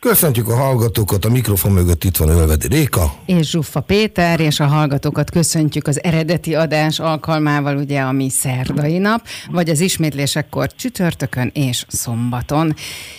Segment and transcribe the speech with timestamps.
[0.00, 3.12] Köszöntjük a hallgatókat, a mikrofon mögött itt van Ölvedi Réka.
[3.26, 9.26] És Zsuffa Péter, és a hallgatókat köszöntjük az eredeti adás alkalmával, ugye, ami szerdai nap,
[9.50, 12.74] vagy az ismétlésekkor csütörtökön és szombaton.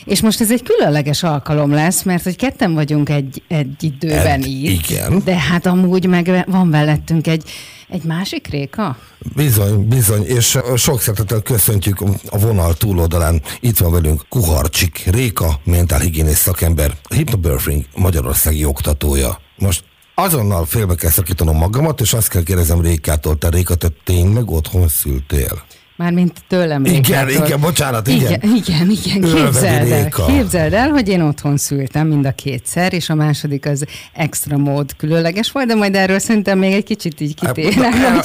[0.06, 4.48] És most ez egy különleges alkalom lesz, mert hogy ketten vagyunk egy, egy időben Egy-
[4.48, 4.90] itt.
[4.90, 5.22] igen.
[5.26, 7.44] De hát amúgy meg van mellettünk egy,
[7.92, 8.98] egy másik Réka?
[9.36, 13.42] Bizony, bizony, és sok szeretettel köszöntjük a vonal túloldalán.
[13.60, 19.40] Itt van velünk Kuharcsik Réka, mentálhigiénész szakember, hypnobirthing Magyarországi oktatója.
[19.58, 19.84] Most
[20.16, 24.88] azonnal félbe kell szakítanom magamat, és azt kell kérdezem Rékától, te Réka, te tényleg otthon
[24.88, 25.64] szültél?
[25.96, 27.46] Mármint tőlem Igen, Rékától.
[27.46, 28.42] igen, bocsánat, igen.
[28.42, 29.22] Igen, igen, igen.
[29.22, 33.86] Képzeld el, képzeld el, hogy én otthon szültem mind a kétszer, és a második az
[34.14, 37.76] extra mód különleges volt, de majd erről szerintem még egy kicsit így kitérek.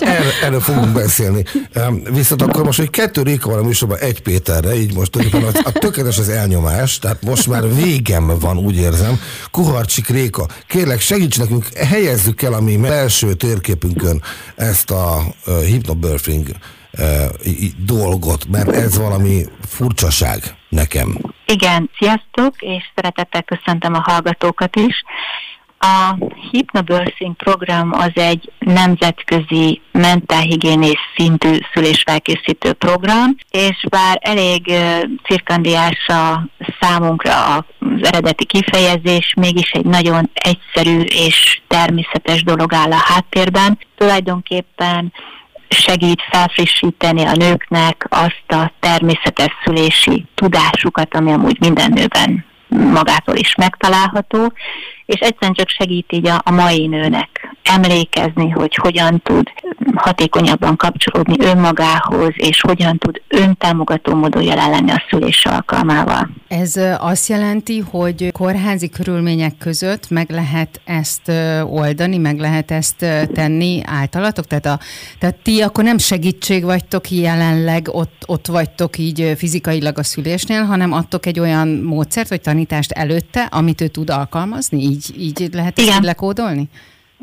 [0.00, 1.44] Erről, erről, fogunk beszélni.
[2.12, 5.72] Viszont akkor most, hogy kettő Réka van a műsorban egy Péterre, így most tulajdonképpen a,
[5.72, 9.20] tökéletes az elnyomás, tehát most már végem van, úgy érzem.
[9.50, 14.22] Kuharcsik Réka, kérlek segíts nekünk, helyezzük el a mi első térképünkön
[14.56, 16.47] ezt a uh, hypnobirthing
[17.77, 21.19] dolgot, mert ez valami furcsaság nekem.
[21.47, 25.05] Igen, sziasztok, és szeretettel köszöntöm a hallgatókat is.
[25.78, 26.16] A
[26.50, 34.72] Hypnobirthing program az egy nemzetközi mentálhigiénész szintű szülésfelkészítő program, és bár elég
[35.25, 36.47] cirkandiás a
[36.81, 37.64] számunkra az
[38.00, 43.78] eredeti kifejezés, mégis egy nagyon egyszerű és természetes dolog áll a háttérben.
[43.97, 45.12] Tulajdonképpen
[45.69, 53.54] segít felfrissíteni a nőknek azt a természetes szülési tudásukat, ami amúgy minden nőben magától is
[53.54, 54.53] megtalálható,
[55.06, 59.50] és egyszerűen csak segít így a, a mai nőnek emlékezni, hogy hogyan tud
[59.94, 66.28] hatékonyabban kapcsolódni önmagához, és hogyan tud öntámogató módon jelen lenni a szülés alkalmával.
[66.49, 71.33] Ez azt jelenti, hogy kórházi körülmények között meg lehet ezt
[71.65, 72.97] oldani, meg lehet ezt
[73.33, 74.47] tenni általatok?
[74.47, 74.78] Tehát, a,
[75.19, 80.93] tehát ti akkor nem segítség vagytok jelenleg, ott, ott vagytok így fizikailag a szülésnél, hanem
[80.93, 84.83] adtok egy olyan módszert vagy tanítást előtte, amit ő tud alkalmazni?
[84.83, 85.99] Így, így lehet ezt Igen.
[85.99, 86.69] így lekódolni?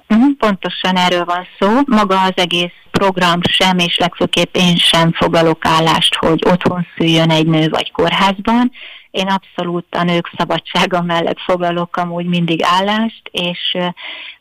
[0.07, 1.79] Mhm, Pontosan erről van szó.
[1.85, 7.47] Maga az egész program sem, és legfőképp én sem foglalok állást, hogy otthon szüljön egy
[7.47, 8.71] nő vagy kórházban.
[9.11, 13.77] Én abszolút a nők szabadsága mellett foglalok amúgy mindig állást, és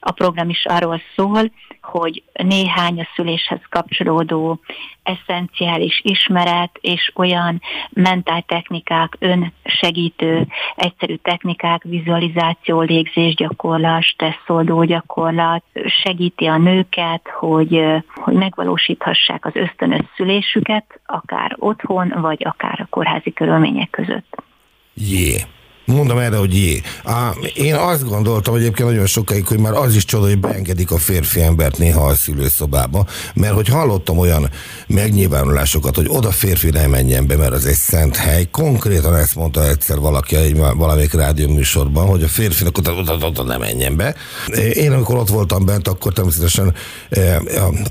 [0.00, 1.50] a program is arról szól,
[1.82, 4.60] hogy néhány a szüléshez kapcsolódó
[5.02, 7.60] eszenciális ismeret és olyan
[7.90, 15.64] mentáltechnikák, önsegítő, egyszerű technikák, vizualizáció, légzésgyakorlat, stresszoldó gyakorlat
[16.02, 23.32] segíti a nőket, hogy, hogy megvalósíthassák az ösztönös szülésüket, akár otthon, vagy akár a kórházi
[23.32, 24.42] körülmények között.
[24.94, 25.36] Jé.
[25.84, 26.82] Mondom erre, hogy jé.
[27.04, 30.98] Á, én azt gondoltam egyébként nagyon sokáig, hogy már az is csoda, hogy beengedik a
[30.98, 34.50] férfi embert néha a szülőszobába, mert hogy hallottam olyan
[34.86, 38.48] megnyilvánulásokat, hogy oda férfi ne menjen be, mert az egy szent hely.
[38.50, 43.42] Konkrétan ezt mondta egyszer valaki egy valamelyik rádióműsorban, hogy a férfinak oda, oda, oda, oda
[43.42, 44.14] ne menjen be.
[44.72, 46.74] Én amikor ott voltam bent, akkor természetesen
[47.08, 47.36] eh,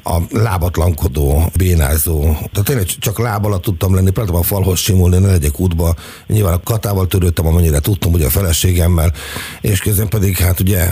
[0.04, 5.18] a, a lábatlankodó, bénázó, tehát tényleg csak láb alatt tudtam lenni, próbáltam a falhoz simulni,
[5.18, 5.96] ne legyek útba.
[6.28, 9.14] Nyilván a katával törődtem, amennyire tudtam, ugye a feleségemmel,
[9.62, 10.90] és közben pedig hát ugye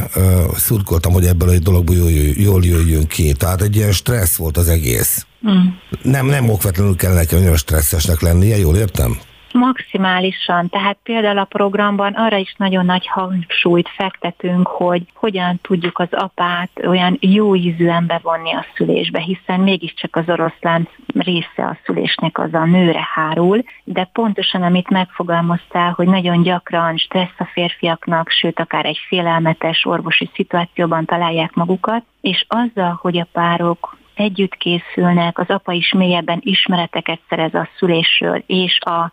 [0.55, 3.33] szurkoltam, hogy ebből a dologból jól, jól jöjjünk ki.
[3.33, 5.25] Tehát egy ilyen stressz volt az egész.
[5.49, 5.67] Mm.
[6.01, 9.19] Nem, nem okvetlenül kellene nekem olyan stresszesnek lennie, jól értem?
[9.53, 10.69] Maximálisan.
[10.69, 16.69] Tehát például a programban arra is nagyon nagy hangsúlyt fektetünk, hogy hogyan tudjuk az apát
[16.87, 22.65] olyan jó ízűen bevonni a szülésbe, hiszen mégiscsak az oroszlán része a szülésnek az a
[22.65, 28.99] nőre hárul, de pontosan amit megfogalmaztál, hogy nagyon gyakran stressz a férfiaknak, sőt akár egy
[29.07, 35.93] félelmetes orvosi szituációban találják magukat, és azzal, hogy a párok együtt készülnek, az apa is
[35.93, 39.11] mélyebben ismereteket szerez a szülésről, és a,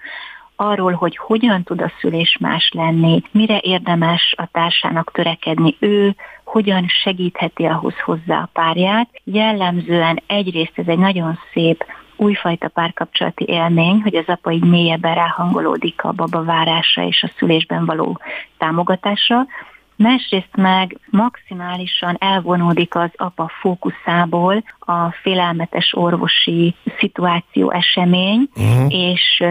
[0.57, 6.15] arról, hogy hogyan tud a szülés más lenni, mire érdemes a társának törekedni ő,
[6.45, 9.09] hogyan segítheti ahhoz hozzá a párját.
[9.25, 11.85] Jellemzően egyrészt ez egy nagyon szép
[12.17, 17.85] újfajta párkapcsolati élmény, hogy az apa így mélyebben ráhangolódik a baba várása és a szülésben
[17.85, 18.21] való
[18.59, 19.47] támogatásra,
[19.97, 28.93] másrészt meg maximálisan elvonódik az apa fókuszából a félelmetes orvosi szituáció, esemény, uh-huh.
[28.95, 29.43] és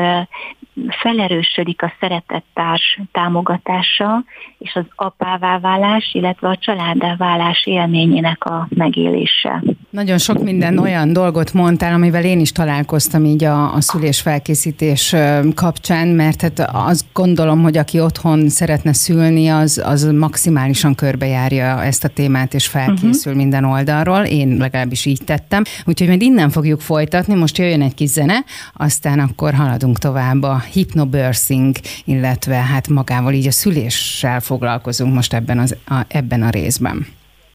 [0.90, 4.24] felerősödik a szeretettárs támogatása
[4.66, 9.64] és az apává válás, illetve a családá válás élményének a megélése.
[9.90, 15.16] Nagyon sok minden olyan dolgot mondtál, amivel én is találkoztam így a, a szülés felkészítés
[15.56, 22.04] kapcsán, mert hát azt gondolom, hogy aki otthon szeretne szülni, az, az maximálisan körbejárja ezt
[22.04, 23.36] a témát, és felkészül uh-huh.
[23.36, 24.24] minden oldalról.
[24.24, 25.64] Én legalábbis így tettem.
[25.86, 30.64] Úgyhogy majd innen fogjuk folytatni, most jöjjön egy kis zene, aztán akkor haladunk tovább a
[30.72, 31.76] hypnobirthing,
[32.06, 37.08] illetve hát magával így a szüléssel foglalkozunk most ebben, az, a, ebben a részben.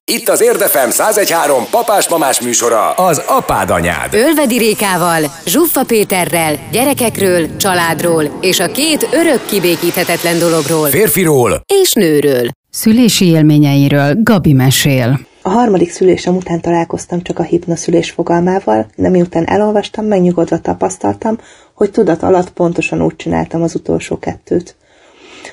[0.05, 4.14] Itt az Érdefem 1013 papás-mamás műsora, az apád anyád.
[4.14, 10.88] Ölvedi Rékával, Zsuffa Péterrel, gyerekekről, családról és a két örök kibékíthetetlen dologról.
[10.88, 12.49] Férfiról és nőről.
[12.70, 15.20] Szülési élményeiről Gabi mesél.
[15.43, 21.38] A harmadik szülésem után találkoztam csak a hipnoszülés fogalmával, de miután elolvastam, megnyugodva tapasztaltam,
[21.75, 24.76] hogy tudat alatt pontosan úgy csináltam az utolsó kettőt.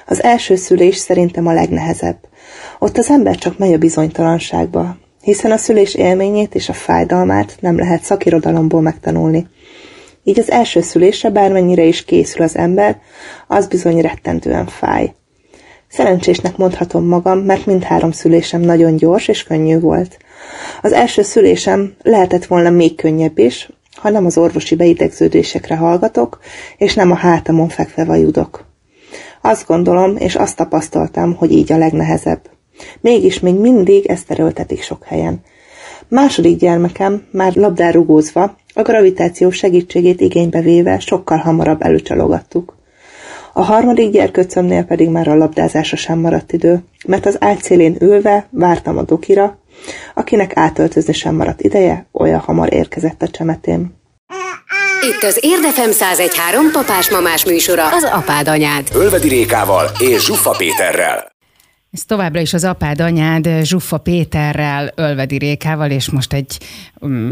[0.05, 2.17] Az első szülés szerintem a legnehezebb.
[2.79, 7.77] Ott az ember csak megy a bizonytalanságba, hiszen a szülés élményét és a fájdalmát nem
[7.77, 9.47] lehet szakirodalomból megtanulni.
[10.23, 12.99] Így az első szülésre bármennyire is készül az ember,
[13.47, 15.13] az bizony rettentően fáj.
[15.87, 20.17] Szerencsésnek mondhatom magam, mert mindhárom szülésem nagyon gyors és könnyű volt.
[20.81, 26.39] Az első szülésem lehetett volna még könnyebb is, ha nem az orvosi beidegződésekre hallgatok,
[26.77, 28.66] és nem a hátamon fekve vajudok.
[29.47, 32.41] Azt gondolom, és azt tapasztaltam, hogy így a legnehezebb.
[33.01, 35.41] Mégis még mindig ezt erőltetik sok helyen.
[36.07, 42.75] Második gyermekem már labdárugózva, a gravitáció segítségét igénybe véve sokkal hamarabb előcsalogattuk.
[43.53, 48.97] A harmadik gyerköcömnél pedig már a labdázásra sem maradt idő, mert az ágyszélén ülve vártam
[48.97, 49.57] a dokira,
[50.13, 53.96] akinek átöltözni sem maradt ideje, olyan hamar érkezett a csemetém.
[55.01, 58.87] Itt az Érdefem 1013 papás-mamás műsora, az apád anyád.
[58.93, 61.35] Ölvedi Rékával és Zsuffa Péterrel.
[61.91, 66.57] Ez továbbra is az apád anyád Zsuffa Péterrel, Ölvedi Rékával, és most egy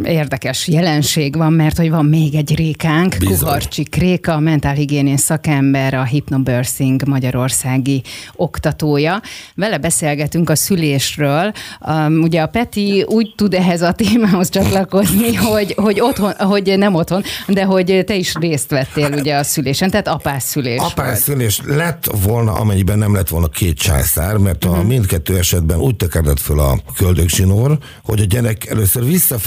[0.03, 3.37] érdekes jelenség van, mert hogy van még egy rékánk, Bizony.
[3.37, 8.01] Kuharcsik Réka, a mentálhigiénés szakember, a Hypnobirthing magyarországi
[8.35, 9.21] oktatója.
[9.55, 11.51] Vele beszélgetünk a szülésről.
[11.87, 16.95] Um, ugye a Peti úgy tud ehhez a témához csatlakozni, hogy, hogy, otthon, hogy nem
[16.95, 20.79] otthon, de hogy te is részt vettél ugye a szülésen, tehát apás szülés.
[20.79, 24.85] Apás szülés lett volna, amennyiben nem lett volna két császár, mert a uh-huh.
[24.85, 29.03] mindkettő esetben úgy tekedett föl a köldögzsinór, hogy a gyerek először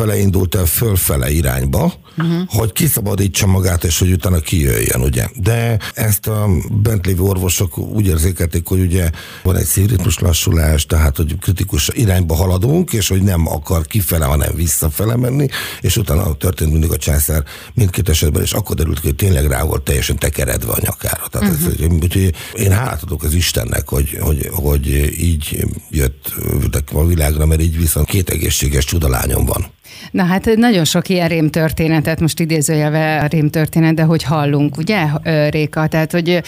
[0.08, 2.42] visszafele indult el fölfele irányba, uh-huh.
[2.46, 5.28] hogy kiszabadítsa magát, és hogy utána kijöjjön, ugye.
[5.34, 9.10] De ezt a bent lévő orvosok úgy érzékelték, hogy ugye
[9.42, 14.54] van egy szívritmus lassulás, tehát hogy kritikus irányba haladunk, és hogy nem akar kifele, hanem
[14.54, 15.48] visszafele menni,
[15.80, 17.44] és utána történt mindig a császár
[17.74, 21.26] mindkét esetben, és akkor derült ki, hogy tényleg rá volt teljesen tekeredve a nyakára.
[21.30, 21.72] Tehát uh-huh.
[21.80, 24.86] ez, úgyhogy én hálát adok az Istennek, hogy, hogy, hogy
[25.22, 26.32] így jött
[26.92, 29.76] a világra, mert így viszont két egészséges csudalányom van.
[30.10, 35.06] Na hát nagyon sok ilyen rémtörténetet, most idézőjelve a rémtörténet, de hogy hallunk, ugye,
[35.50, 35.86] Réka?
[35.86, 36.42] Tehát, hogy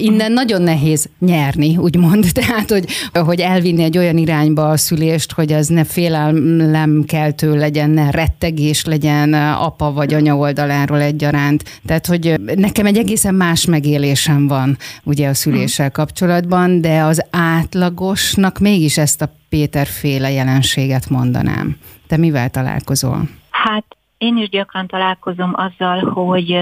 [0.00, 2.26] innen nagyon nehéz nyerni, úgymond.
[2.38, 8.10] Tehát, hogy, hogy elvinni egy olyan irányba a szülést, hogy az ne félelemkeltő legyen, ne
[8.10, 11.64] rettegés legyen apa vagy anya oldaláról egyaránt.
[11.86, 18.58] Tehát, hogy nekem egy egészen más megélésem van ugye a szüléssel kapcsolatban, de az átlagosnak
[18.58, 21.76] mégis ezt a Péter féle jelenséget mondanám.
[22.06, 23.28] Te mivel találkozol?
[23.50, 23.84] Hát
[24.18, 26.58] én is gyakran találkozom azzal, hogy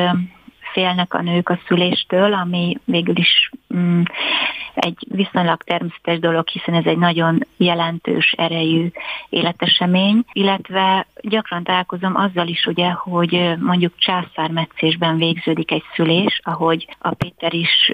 [0.76, 4.02] félnek a nők a szüléstől, ami végül is mm,
[4.74, 8.88] egy viszonylag természetes dolog, hiszen ez egy nagyon jelentős erejű
[9.28, 17.14] életesemény, illetve gyakran találkozom azzal is, ugye, hogy mondjuk császármetszésben végződik egy szülés, ahogy a
[17.14, 17.92] Péter is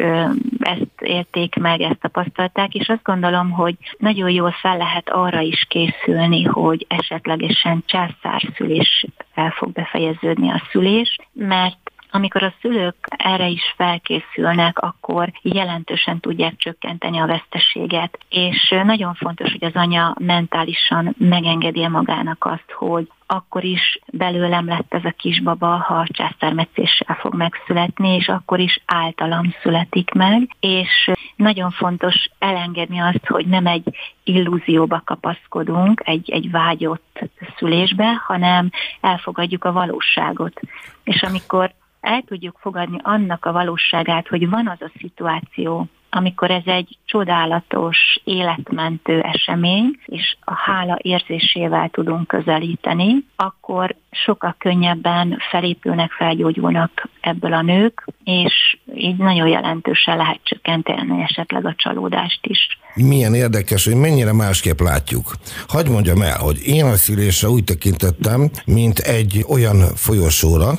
[0.59, 5.67] ezt érték meg, ezt tapasztalták, és azt gondolom, hogy nagyon jól fel lehet arra is
[5.69, 13.75] készülni, hogy esetlegesen császárszülés el fog befejeződni a szülés, mert amikor a szülők erre is
[13.77, 21.89] felkészülnek, akkor jelentősen tudják csökkenteni a veszteséget, és nagyon fontos, hogy az anya mentálisan megengedi
[21.89, 28.29] magának azt, hogy akkor is belőlem lett ez a kisbaba, ha császármetszéssel fog megszületni, és
[28.29, 36.03] akkor is általam születik meg, és nagyon fontos elengedni azt, hogy nem egy illúzióba kapaszkodunk,
[36.05, 37.21] egy, egy vágyott
[37.57, 40.61] szülésbe, hanem elfogadjuk a valóságot.
[41.05, 46.63] És amikor el tudjuk fogadni annak a valóságát, hogy van az a szituáció, amikor ez
[46.65, 57.09] egy csodálatos, életmentő esemény, és a hála érzésével tudunk közelíteni, akkor sokkal könnyebben felépülnek, felgyógyulnak
[57.21, 62.79] ebből a nők, és így nagyon jelentősen lehet csökkenteni esetleg a csalódást is.
[62.95, 65.33] Milyen érdekes, hogy mennyire másképp látjuk.
[65.69, 70.71] Hagy mondjam el, hogy én a szülésre úgy tekintettem, mint egy olyan folyosóra,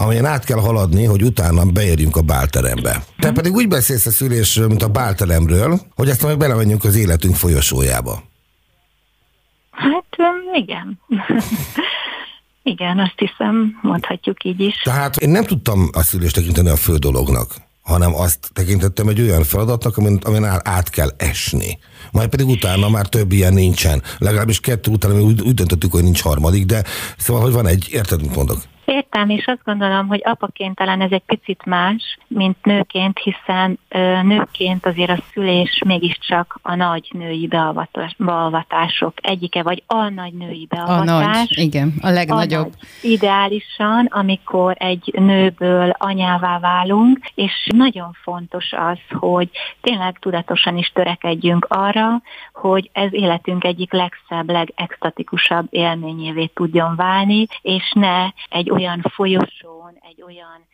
[0.00, 3.04] amelyen át kell haladni, hogy utána beérjünk a bálterembe.
[3.18, 7.34] Te pedig úgy beszélsz a szülésről, mint a bálteremről, hogy ezt meg belemenjünk az életünk
[7.34, 8.22] folyosójába.
[9.70, 10.16] Hát
[10.54, 11.00] igen.
[12.72, 14.74] igen, azt hiszem, mondhatjuk így is.
[14.84, 19.44] Tehát én nem tudtam a szülést tekinteni a fő dolognak hanem azt tekintettem egy olyan
[19.44, 21.78] feladatnak, amin, amin át kell esni.
[22.12, 24.02] Majd pedig utána már több ilyen nincsen.
[24.18, 26.82] Legalábbis kettő után úgy, úgy döntöttük, hogy nincs harmadik, de
[27.16, 28.58] szóval, hogy van egy, érted, mit mondok?
[28.88, 34.22] Értem, és azt gondolom, hogy apaként talán ez egy picit más, mint nőként, hiszen ö,
[34.22, 40.66] nőként azért a szülés mégiscsak a nagy női beavatás, beavatások egyike, vagy a nagy női
[40.70, 41.08] beavatás.
[41.08, 42.66] A nagy, igen, a legnagyobb.
[42.66, 43.12] A nagy.
[43.12, 49.48] Ideálisan, amikor egy nőből anyává válunk, és nagyon fontos az, hogy
[49.80, 57.92] tényleg tudatosan is törekedjünk arra, hogy ez életünk egyik legszebb, legextatikusabb élményévé tudjon válni, és
[57.94, 60.66] ne egy olyan folyosón, egy olyan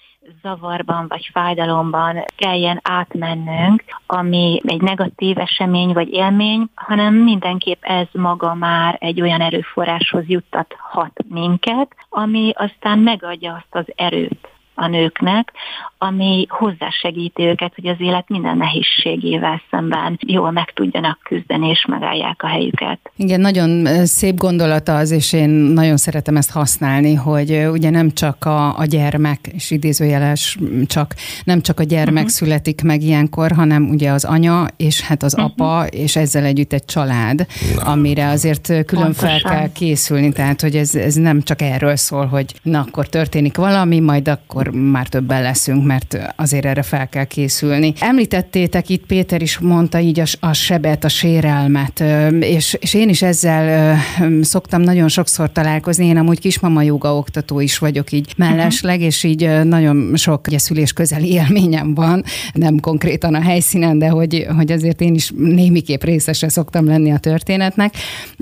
[0.43, 8.55] zavarban vagy fájdalomban kelljen átmennünk, ami egy negatív esemény vagy élmény, hanem mindenképp ez maga
[8.55, 15.53] már egy olyan erőforráshoz juttathat minket, ami aztán megadja azt az erőt, a nőknek,
[15.99, 22.43] ami hozzásegíti őket, hogy az élet minden nehézségével szemben jól meg tudjanak küzdeni és megállják
[22.43, 22.99] a helyüket.
[23.17, 28.45] Igen, nagyon szép gondolata az, és én nagyon szeretem ezt használni, hogy ugye nem csak
[28.45, 31.15] a, a gyermek, és idézőjeles csak,
[31.45, 32.29] nem csak a gyermek uh-huh.
[32.29, 35.51] születik meg ilyenkor, hanem ugye az anya, és hát az uh-huh.
[35.57, 37.83] apa, és ezzel együtt egy család, na.
[37.83, 39.39] amire azért külön Pontosan.
[39.39, 43.57] fel kell készülni, tehát hogy ez, ez nem csak erről szól, hogy na akkor történik
[43.57, 47.93] valami, majd akkor már többen leszünk, mert azért erre fel kell készülni.
[48.01, 52.05] Említettétek itt, Péter is mondta így a, a sebet, a sérelmet,
[52.41, 53.97] és, és én is ezzel
[54.43, 56.07] szoktam nagyon sokszor találkozni.
[56.07, 60.93] Én amúgy kismama joga oktató is vagyok így mellesleg, és így nagyon sok ugye, szülés
[60.93, 66.49] közeli élményem van, nem konkrétan a helyszínen, de hogy, hogy azért én is némiképp részese
[66.49, 67.95] szoktam lenni a történetnek,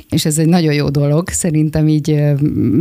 [0.09, 2.23] és ez egy nagyon jó dolog, szerintem így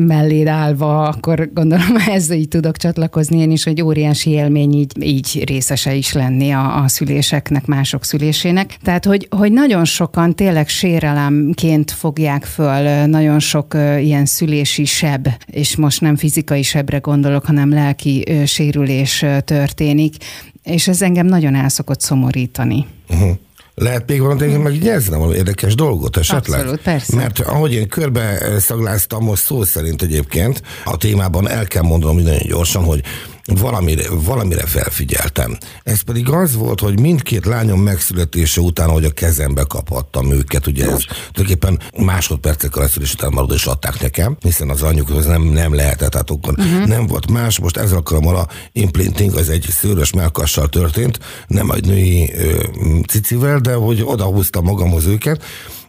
[0.07, 5.43] melléd állva, akkor gondolom ezzel így tudok csatlakozni én is, hogy óriási élmény így, így
[5.45, 8.77] részese is lenni a, a szüléseknek, mások szülésének.
[8.83, 15.75] Tehát, hogy, hogy nagyon sokan tényleg sérelemként fogják föl nagyon sok ilyen szülési seb, és
[15.75, 20.15] most nem fizikai sebre gondolok, hanem lelki sérülés történik,
[20.63, 22.85] és ez engem nagyon el szokott szomorítani.
[23.09, 23.38] Uh-huh.
[23.75, 26.59] Lehet még valamit meg megnyerzni valami érdekes dolgot esetleg?
[26.59, 27.15] Abszolút, persze.
[27.15, 32.47] Mert ahogy én körbe szagláztam, most szó szerint egyébként a témában el kell mondanom nagyon
[32.47, 33.01] gyorsan, hogy
[33.45, 35.57] valamire, valamire felfigyeltem.
[35.83, 40.83] Ez pedig az volt, hogy mindkét lányom megszületése után, hogy a kezembe kaphattam őket, ugye
[40.83, 41.00] ez
[41.31, 46.12] tulajdonképpen másodpercekkel a szülés után marad, és adták nekem, hiszen az anyjukhoz nem, nem lehetett,
[46.12, 46.86] tehát akkor uh-huh.
[46.86, 47.60] nem volt más.
[47.60, 52.63] Most ezzel alkalommal a implanting az egy szőrös melkassal történt, nem egy női ö,
[53.07, 55.43] cicivel, de hogy odahúztam magamhoz őket,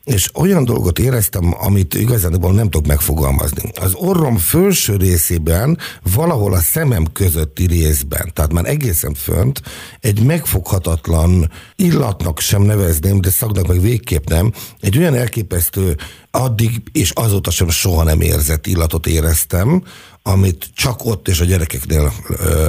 [0.04, 3.71] és olyan dolgot éreztem, amit igazából nem tudok megfogalmazni.
[3.80, 5.78] Az orrom felső részében,
[6.14, 9.62] valahol a szemem közötti részben, tehát már egészen fönt,
[10.00, 15.97] egy megfoghatatlan illatnak sem nevezném, de szagnak meg végképp nem, egy olyan elképesztő
[16.30, 19.82] addig és azóta sem soha nem érzett illatot éreztem,
[20.23, 22.12] amit csak ott és a gyerekeknél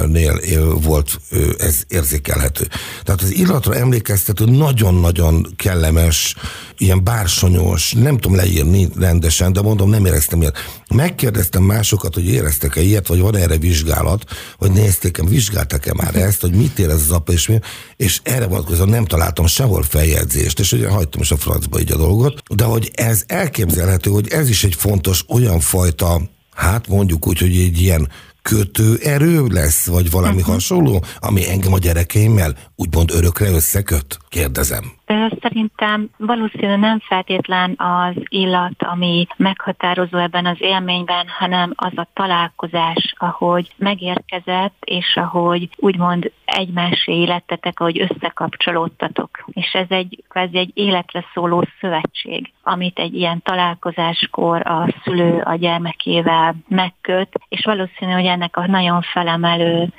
[0.06, 0.40] nél
[0.74, 1.20] volt
[1.58, 2.66] ez érzékelhető.
[3.02, 6.34] Tehát az illatra emlékeztető nagyon-nagyon kellemes,
[6.78, 10.56] ilyen bársonyos, nem tudom leírni rendesen, de mondom, nem éreztem ilyet.
[10.94, 14.24] Megkérdeztem másokat, hogy éreztek-e ilyet, vagy van erre vizsgálat,
[14.56, 17.58] hogy nézték-e, vizsgáltak-e már ezt, hogy mit érez az apa, és mi,
[17.96, 21.96] és erre vonatkozóan nem találtam sehol feljegyzést, és ugye hagytam is a francba így a
[21.96, 27.38] dolgot, de hogy ez elképzelhető, hogy ez is egy fontos olyan fajta hát mondjuk úgy,
[27.38, 28.08] hogy egy ilyen
[28.42, 30.54] kötőerő lesz, vagy valami uh-huh.
[30.54, 34.18] hasonló, ami engem a gyerekeimmel úgymond örökre összeköt?
[34.28, 34.92] Kérdezem.
[35.40, 43.14] Szerintem valószínűleg nem feltétlen az illat, ami meghatározó ebben az élményben, hanem az a találkozás,
[43.18, 49.44] ahogy megérkezett, és ahogy úgymond egymásé lettetek, ahogy összekapcsolódtatok.
[49.52, 55.54] És ez egy kvázi egy életre szóló szövetség, amit egy ilyen találkozáskor a szülő a
[55.54, 59.92] gyermekével megköt, és valószínű, hogy ennek a nagyon felemelő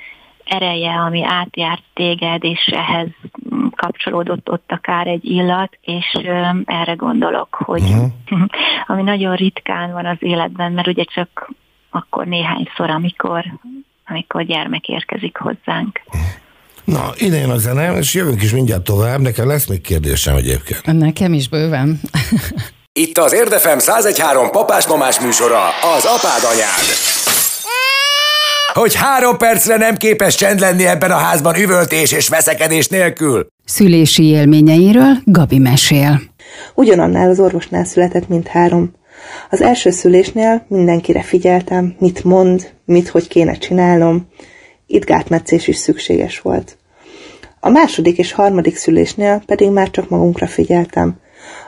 [0.46, 3.08] ereje, ami átjárt téged, és ehhez
[3.76, 6.18] kapcsolódott ott akár egy illat, és
[6.64, 8.10] erre gondolok, hogy uh-huh.
[8.86, 11.50] ami nagyon ritkán van az életben, mert ugye csak
[11.90, 13.44] akkor néhányszor, amikor,
[14.06, 16.00] amikor gyermek érkezik hozzánk.
[16.84, 19.20] Na, ide jön a zene, és jövünk is mindjárt tovább.
[19.20, 20.98] Nekem lesz még kérdésem egyébként.
[20.98, 22.00] Nekem is bőven.
[22.92, 25.64] Itt az Érdefem 1013 papás-mamás műsora,
[25.96, 27.16] az apád anyád
[28.76, 33.46] hogy három percre nem képes csend lenni ebben a házban üvöltés és veszekedés nélkül.
[33.64, 36.20] Szülési élményeiről Gabi mesél.
[36.74, 38.92] Ugyanannál az orvosnál született, mint három.
[39.50, 44.28] Az első szülésnél mindenkire figyeltem, mit mond, mit hogy kéne csinálnom.
[44.86, 46.78] Itt gátmetszés is szükséges volt.
[47.60, 51.14] A második és harmadik szülésnél pedig már csak magunkra figyeltem.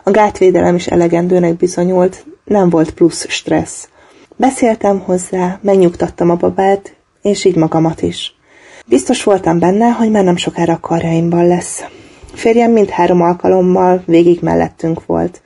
[0.04, 3.88] A gátvédelem is elegendőnek bizonyult, nem volt plusz stressz.
[4.36, 8.34] Beszéltem hozzá, megnyugtattam a babát, és így magamat is.
[8.86, 11.84] Biztos voltam benne, hogy már nem sokára a karjaimban lesz.
[12.34, 15.42] Férjem mindhárom alkalommal végig mellettünk volt.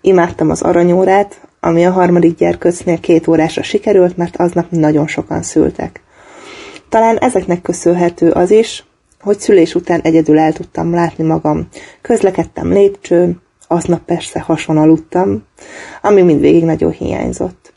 [0.00, 6.02] Imádtam az aranyórát, ami a harmadik gyerköcnél két órásra sikerült, mert aznap nagyon sokan szültek.
[6.88, 8.84] Talán ezeknek köszönhető az is,
[9.20, 11.68] hogy szülés után egyedül el tudtam látni magam.
[12.00, 15.42] Közlekedtem lépcsőn, aznap persze hason aludtam,
[16.02, 17.72] ami mindvégig nagyon hiányzott.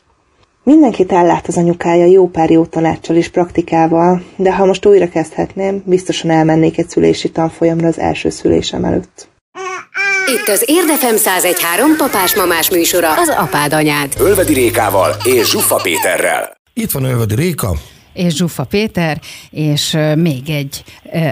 [0.64, 5.82] Mindenkit ellát az anyukája jó pár jó tanácssal és praktikával, de ha most újra kezdhetném,
[5.86, 9.28] biztosan elmennék egy szülési tanfolyamra az első szülésem előtt.
[10.26, 14.12] Itt az Érdefem 1013 papás-mamás műsora, az apád anyád.
[14.18, 16.56] Ölvedi Rékával és Zsuffa Péterrel.
[16.74, 17.72] Itt van Ölvedi Réka,
[18.12, 20.84] és Zsufa Péter, és még egy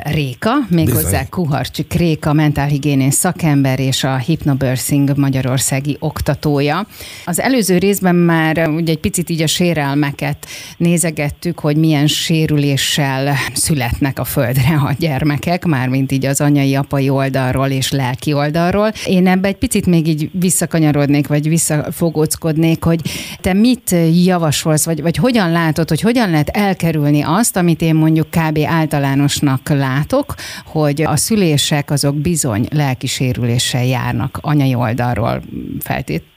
[0.04, 6.87] Réka, méghozzá Kuharcsik Réka, mentálhigiénés szakember és a Hypnobirthing Magyarországi oktatója.
[7.25, 10.46] Az előző részben már ugye egy picit így a sérelmeket
[10.76, 17.68] nézegettük, hogy milyen sérüléssel születnek a földre a gyermekek, mármint így az anyai, apai oldalról
[17.68, 18.92] és lelki oldalról.
[19.06, 23.00] Én ebbe egy picit még így visszakanyarodnék, vagy visszafogóckodnék, hogy
[23.40, 27.95] te mit javasolsz, vagy, vagy hogyan látod, hogy hogyan lehet el elkerülni azt, amit én
[27.95, 28.59] mondjuk kb.
[28.65, 35.43] általánosnak látok, hogy a szülések azok bizony lelkisérüléssel járnak anyai oldalról
[35.80, 36.28] feltétlenül,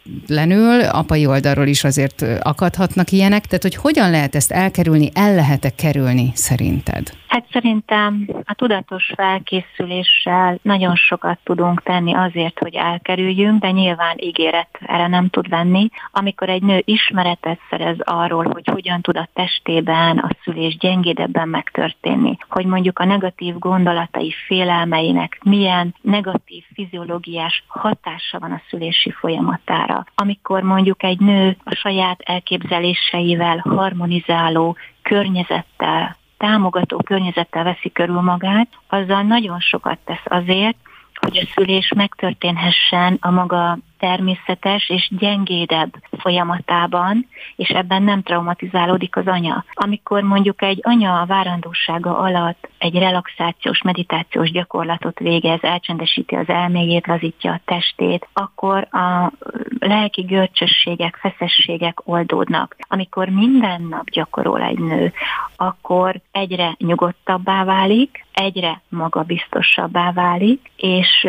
[0.91, 6.31] apai oldalról is azért akadhatnak ilyenek, tehát hogy hogyan lehet ezt elkerülni, el lehet-e kerülni
[6.33, 7.13] szerinted?
[7.33, 14.69] Hát szerintem a tudatos felkészüléssel nagyon sokat tudunk tenni azért, hogy elkerüljünk, de nyilván ígéret
[14.79, 15.89] erre nem tud lenni.
[16.11, 22.37] Amikor egy nő ismeretet szerez arról, hogy hogyan tud a testében a szülés gyengédebben megtörténni,
[22.49, 29.92] hogy mondjuk a negatív gondolatai, félelmeinek milyen negatív fiziológiás hatása van a szülési folyamatára.
[30.15, 39.21] Amikor mondjuk egy nő a saját elképzeléseivel harmonizáló környezettel támogató környezettel veszi körül magát, azzal
[39.21, 40.77] nagyon sokat tesz azért,
[41.13, 49.27] hogy a szülés megtörténhessen a maga természetes és gyengédebb folyamatában, és ebben nem traumatizálódik az
[49.27, 49.65] anya.
[49.73, 57.07] Amikor mondjuk egy anya a várandósága alatt egy relaxációs, meditációs gyakorlatot végez, elcsendesíti az elméjét,
[57.07, 59.31] lazítja a testét, akkor a
[59.79, 62.75] lelki görcsösségek, feszességek oldódnak.
[62.87, 65.13] Amikor minden nap gyakorol egy nő,
[65.55, 71.27] akkor egyre nyugodtabbá válik, egyre magabiztosabbá válik, és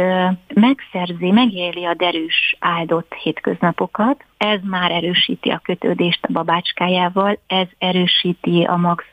[0.55, 4.25] megszerzi, megéli a derűs áldott hétköznapokat.
[4.37, 9.05] Ez már erősíti a kötődést a babácskájával, ez erősíti a max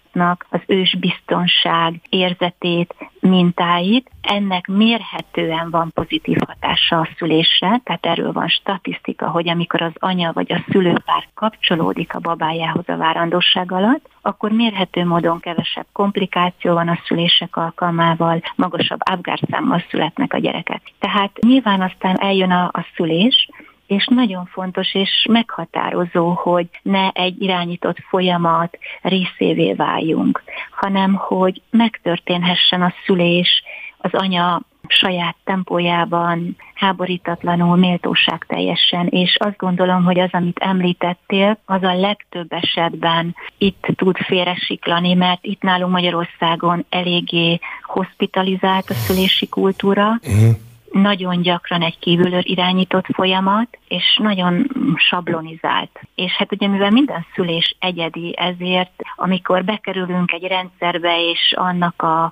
[0.49, 4.09] az ősbiztonság érzetét, mintáit.
[4.21, 10.31] Ennek mérhetően van pozitív hatása a szülésre, tehát erről van statisztika, hogy amikor az anya
[10.33, 16.87] vagy a szülőpár kapcsolódik a babájához a várandóság alatt, akkor mérhető módon kevesebb komplikáció van
[16.87, 20.81] a szülések alkalmával, magasabb ápgárszámmal születnek a gyerekek.
[20.99, 23.49] Tehát nyilván aztán eljön a, a szülés,
[23.91, 32.81] és nagyon fontos és meghatározó, hogy ne egy irányított folyamat részévé váljunk, hanem hogy megtörténhessen
[32.81, 33.63] a szülés,
[33.97, 41.83] az anya saját tempójában, háborítatlanul, méltóság teljesen, és azt gondolom, hogy az, amit említettél, az
[41.83, 50.07] a legtöbb esetben itt tud félresiklani, mert itt nálunk Magyarországon eléggé hospitalizált a szülési kultúra,
[50.07, 50.55] uh-huh
[50.91, 55.99] nagyon gyakran egy kívülről irányított folyamat, és nagyon sablonizált.
[56.15, 62.31] És hát ugye mivel minden szülés egyedi, ezért amikor bekerülünk egy rendszerbe, és annak a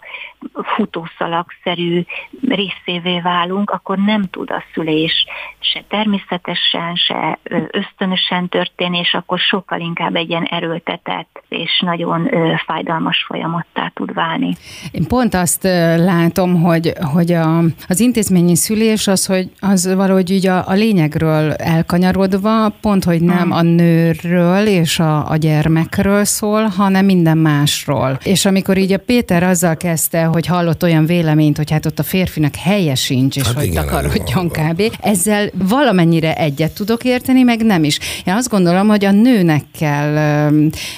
[0.76, 2.04] futószalagszerű
[2.48, 5.26] részévé válunk, akkor nem tud a szülés
[5.60, 7.40] se természetesen, se
[7.72, 12.30] ösztönösen történni, és akkor sokkal inkább egy ilyen erőltetett és nagyon
[12.66, 14.56] fájdalmas folyamattá tud válni.
[14.92, 15.64] Én pont azt
[15.98, 21.49] látom, hogy, hogy a, az intézményi szülés az, hogy az valahogy így a, a lényegről
[21.58, 23.52] elkanyarodva, pont, hogy nem hmm.
[23.52, 28.20] a nőről és a, a gyermekről szól, hanem minden másról.
[28.24, 32.04] És amikor így a Péter azzal kezdte, hogy hallott olyan véleményt, hogy hát ott a
[32.04, 34.82] férfinak helye sincs, és hát hogy igen, takarodjon kb.
[35.02, 38.00] Ezzel valamennyire egyet tudok érteni, meg nem is.
[38.26, 40.18] Én azt gondolom, hogy a nőnek kell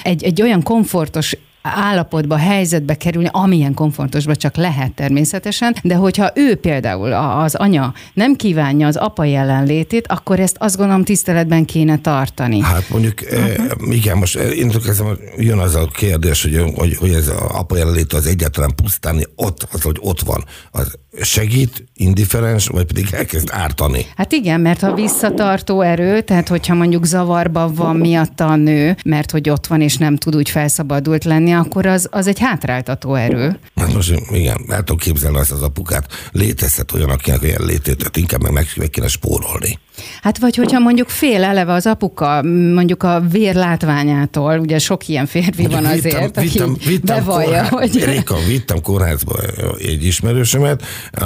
[0.02, 6.54] egy, egy olyan komfortos állapotba, helyzetbe kerülni, amilyen komfortosba csak lehet természetesen, de hogyha ő
[6.54, 12.60] például az anya nem kívánja az apa jelenlétét, akkor ezt azt gondolom tiszteletben kéne tartani.
[12.60, 13.94] Hát mondjuk, uh-huh.
[13.94, 18.12] igen, most én kezdem, jön az a kérdés, hogy, hogy, hogy ez az apa jelenlét
[18.12, 24.06] az egyáltalán pusztán ott, az, hogy ott van, az segít, indiferens, vagy pedig elkezd ártani.
[24.16, 29.30] Hát igen, mert ha visszatartó erő, tehát hogyha mondjuk zavarban van miatta a nő, mert
[29.30, 33.58] hogy ott van és nem tud úgy felszabadult lenni, akkor az, az egy hátráltató erő.
[33.76, 36.12] Hát most igen, el tudom képzelni azt az apukát.
[36.32, 39.78] Létezhet olyan, akinek olyan létét, tehát inkább meg, meg kéne spórolni.
[40.22, 42.42] Hát vagy hogyha mondjuk fél eleve az apuka,
[42.74, 47.68] mondjuk a vér látványától, ugye sok ilyen férfi van azért, vittem, aki vittem, vittem bevallja,
[47.68, 48.04] kórház, hogy...
[48.04, 49.34] Réka, vittem kórházba
[49.78, 50.82] egy ismerősömet,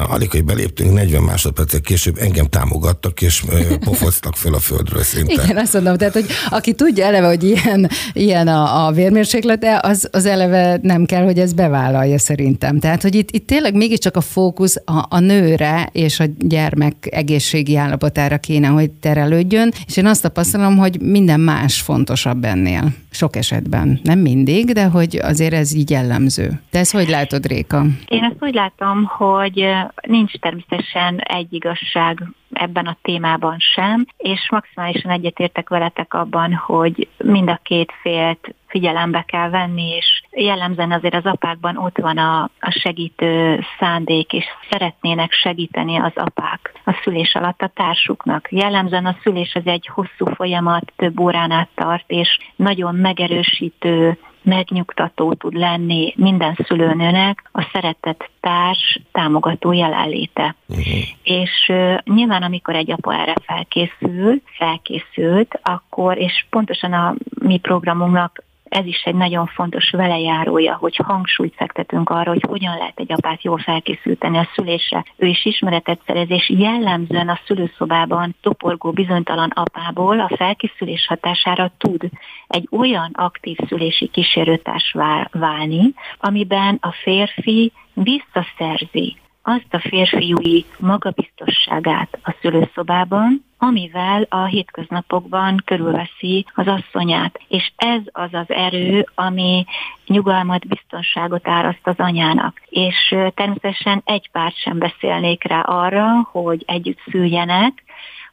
[0.08, 3.44] alig, hogy beléptünk, 40 másodpercek később engem támogattak, és
[3.84, 5.42] pofoztak föl a földről szinte.
[5.42, 10.08] Igen, azt mondom, tehát, hogy aki tudja eleve, hogy ilyen, ilyen a, a vérmérséklete, az,
[10.12, 12.78] az eleve nem kell, hogy ez bevállalja szerintem.
[12.78, 17.76] Tehát, hogy itt, itt tényleg mégiscsak a fókusz a, a nőre és a gyermek egészségi
[17.76, 22.92] állapotára kéne kéne, hogy terelődjön, és én azt tapasztalom, hogy minden más fontosabb ennél.
[23.16, 24.00] Sok esetben.
[24.02, 26.48] Nem mindig, de hogy azért ez így jellemző.
[26.70, 27.82] Te ezt hogy látod, Réka?
[28.08, 29.68] Én ezt úgy látom, hogy
[30.06, 37.48] nincs természetesen egy igazság ebben a témában sem, és maximálisan egyetértek veletek abban, hogy mind
[37.48, 42.70] a két félt figyelembe kell venni, és jellemzen azért az apákban ott van a, a
[42.70, 48.48] segítő szándék, és szeretnének segíteni az apák a szülés alatt a társuknak.
[48.50, 55.34] Jellemzen a szülés az egy hosszú folyamat, több órán át tart, és nagyon megerősítő, megnyugtató
[55.34, 60.54] tud lenni minden szülőnőnek a szeretett társ támogató jelenléte.
[60.68, 60.84] Uh-huh.
[61.22, 68.44] És uh, nyilván, amikor egy apa erre felkészül, felkészült, akkor, és pontosan a mi programunknak
[68.68, 73.42] ez is egy nagyon fontos velejárója, hogy hangsúlyt fektetünk arra, hogy hogyan lehet egy apát
[73.42, 75.04] jól felkészülteni a szülésre.
[75.16, 82.02] Ő is ismeretet szerez, és jellemzően a szülőszobában toporgó bizonytalan apából a felkészülés hatására tud
[82.46, 84.94] egy olyan aktív szülési kísérőtárs
[85.30, 89.16] válni, amiben a férfi visszaszerzi
[89.48, 97.40] azt a férfiúi magabiztosságát a szülőszobában, amivel a hétköznapokban körülveszi az asszonyát.
[97.48, 99.64] És ez az az erő, ami
[100.06, 102.62] nyugalmat, biztonságot áraszt az anyának.
[102.68, 107.84] És természetesen egy párt sem beszélnék rá arra, hogy együtt szüljenek,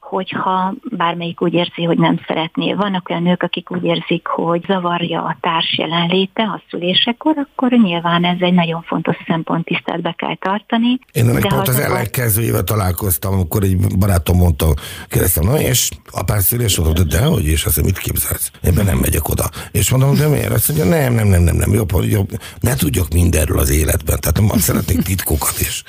[0.10, 2.74] hogyha bármelyik úgy érzi, hogy nem szeretné.
[2.74, 8.26] Vannak olyan nők, akik úgy érzik, hogy zavarja a társ jelenléte a szülésekor, akkor nyilván
[8.26, 11.00] ez egy nagyon fontos szempont, tiszteletbe kell tartani.
[11.12, 14.66] Én ennek pont az ellenkezőjével találkoztam, amikor egy barátom mondta,
[15.08, 18.52] kérdeztem, na és apás szülés volt, de hogy és azt mit képzelsz?
[18.64, 19.50] Én nem megyek oda.
[19.72, 20.52] És mondom, de miért?
[20.52, 22.30] Azt mondja, nem, nem, nem, nem, nem, jobb, jobb.
[22.60, 25.84] Ne tudjak mindenről az életben, tehát nem szeretnék titkokat is.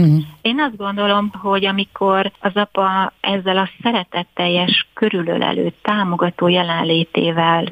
[0.00, 0.18] Mm.
[0.42, 7.68] Én azt gondolom, hogy amikor az apa ezzel a szeretetteljes, körülölelő, támogató jelenlétével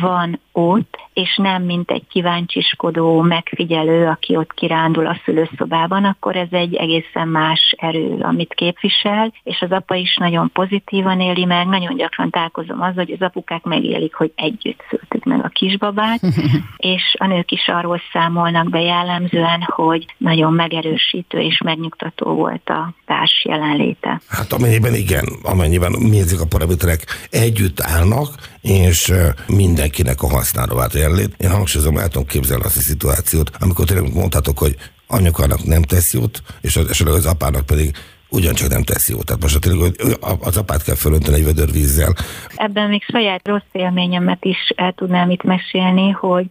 [0.00, 6.48] van ott, és nem mint egy kíváncsiskodó megfigyelő, aki ott kirándul a szülőszobában, akkor ez
[6.50, 11.96] egy egészen más erő, amit képvisel, és az apa is nagyon pozitívan éli meg, nagyon
[11.96, 16.20] gyakran találkozom az, hogy az apukák megélik, hogy együtt szültük meg a kisbabát,
[16.76, 22.92] és a nők is arról számolnak be jellemzően, hogy nagyon megerősítő és megnyugtató volt a
[23.06, 24.20] társ jelenléte.
[24.28, 28.28] Hát amennyiben igen, amennyiben mi ezek a paraméterek együtt állnak,
[28.68, 29.12] és
[29.46, 31.34] mindenkinek a hasznára vált jelenlét.
[31.36, 34.76] Én hangsúlyozom, el tudom képzelni azt a szituációt, amikor tényleg mondhatok, hogy
[35.06, 37.96] anyukának nem tesz jót, és az, esetleg az apának pedig
[38.28, 39.24] ugyancsak nem tesz jót.
[39.24, 39.92] Tehát most tényleg
[40.40, 42.14] az apát kell fölönteni egy vödör vízzel.
[42.56, 46.46] Ebben még saját rossz élményemet is el tudnám itt mesélni, hogy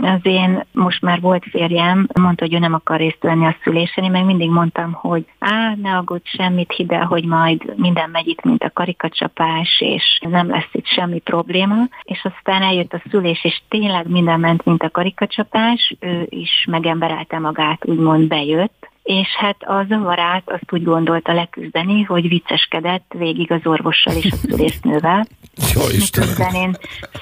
[0.00, 4.04] az én most már volt férjem, mondta, hogy ő nem akar részt venni a szülésen,
[4.04, 8.26] én meg mindig mondtam, hogy á, ne aggódj semmit, hidd el, hogy majd minden megy
[8.26, 11.88] itt, mint a karikacsapás, és nem lesz itt semmi probléma.
[12.02, 17.38] És aztán eljött a szülés, és tényleg minden ment, mint a karikacsapás, ő is megemberelte
[17.38, 23.60] magát, úgymond bejött, és hát a zavarát azt úgy gondolta leküzdeni, hogy vicceskedett végig az
[23.64, 25.26] orvossal és a szülésznővel.
[25.74, 26.54] Jó Istenem.
[26.54, 26.76] én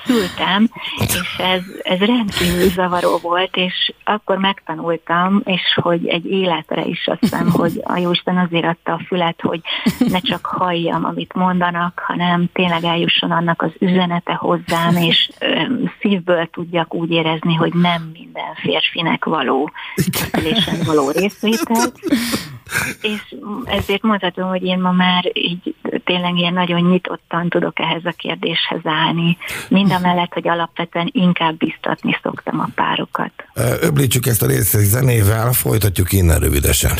[0.04, 0.68] szültem,
[0.98, 7.20] és ez, ez rendkívül zavaró volt, és akkor megtanultam, és hogy egy életre is azt
[7.20, 9.60] hiszem, hogy a Jóisten azért adta a fület, hogy
[9.98, 15.62] ne csak halljam, amit mondanak, hanem tényleg eljusson annak az üzenete hozzám, és ö,
[16.00, 19.70] szívből tudjak úgy érezni, hogy nem minden férfinek való
[20.84, 21.73] való részvétel.
[23.00, 23.34] És
[23.64, 28.80] ezért mondhatom, hogy én ma már így tényleg ilyen nagyon nyitottan tudok ehhez a kérdéshez
[28.82, 29.36] állni.
[29.68, 33.32] Mind a mellett, hogy alapvetően inkább biztatni szoktam a párokat.
[33.80, 36.92] Öblítsük ezt a részt zenével, folytatjuk innen rövidesen.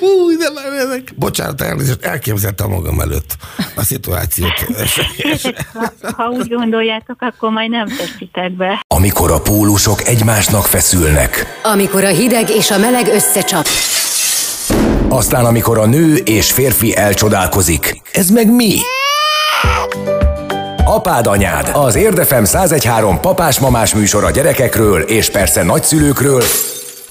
[0.00, 1.12] Hú, de már ezek.
[1.16, 3.36] Bocsánat, elnézést, elképzeltem magam előtt
[3.76, 4.52] a szituációt.
[5.72, 8.84] ha, ha úgy gondoljátok, akkor majd nem teszitek be.
[8.86, 11.60] Amikor a pólusok egymásnak feszülnek.
[11.62, 13.66] Amikor a hideg és a meleg összecsap.
[15.08, 18.02] Aztán amikor a nő és férfi elcsodálkozik.
[18.12, 18.78] Ez meg mi?
[20.84, 26.42] Apád anyád, az Érdefem 1013 papás-mamás műsor a gyerekekről és persze nagyszülőkről,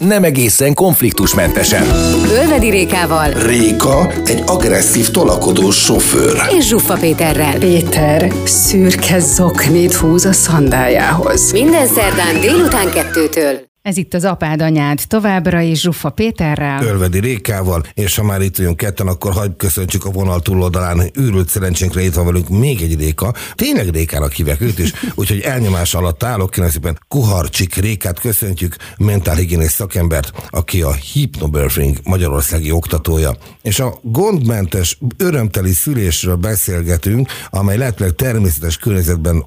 [0.07, 1.83] nem egészen konfliktusmentesen.
[2.31, 6.41] Ölvedi Rékával Réka egy agresszív tolakodó sofőr.
[6.57, 7.57] és Zsuffa Péterrel.
[7.57, 11.51] Péter szürke zoknit húz a szandájához.
[11.51, 13.70] Minden szerdán délután kettőtől.
[13.81, 16.83] Ez itt az apád anyád továbbra is Zsuffa Péterrel.
[16.83, 21.11] Ölvedi Rékával, és ha már itt vagyunk ketten, akkor hagyd köszöntsük a vonal túloldalán.
[21.13, 23.33] Őrült szerencsénkre itt van velünk még egy Réka.
[23.55, 26.49] Tényleg Rékának hívják őt is, úgyhogy elnyomás alatt állok.
[26.49, 33.35] Kérem szépen Kuharcsik Rékát köszöntjük, mentálhigiénész szakembert, aki a Hypnobirthing Magyarországi oktatója.
[33.61, 39.45] És a gondmentes, örömteli szülésről beszélgetünk, amely lehetőleg természetes környezetben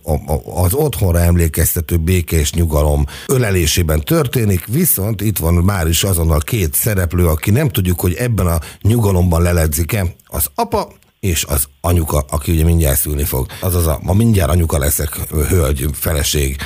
[0.54, 6.74] az otthonra emlékeztető béke és nyugalom ölelésében történik, viszont itt van már is azonnal két
[6.74, 10.06] szereplő, aki nem tudjuk, hogy ebben a nyugalomban leledzik-e.
[10.26, 13.46] Az apa és az anyuka, aki ugye mindjárt szülni fog.
[13.60, 16.56] Azaz a, ma mindjárt anyuka leszek, hölgy, feleség.